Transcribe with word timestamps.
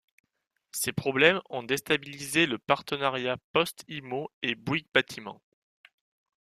Ces 0.71 0.91
problèmes 0.93 1.41
ont 1.51 1.61
déstabilisé 1.61 2.47
le 2.47 2.57
partenariat 2.57 3.37
Poste 3.53 3.85
Immo 3.87 4.31
et 4.41 4.55
Bouygues 4.55 4.87
Bâtiment. 4.95 5.43